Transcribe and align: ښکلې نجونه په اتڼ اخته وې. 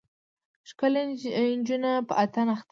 ښکلې 0.69 1.01
نجونه 1.57 1.91
په 2.07 2.13
اتڼ 2.23 2.45
اخته 2.55 2.67
وې. 2.67 2.69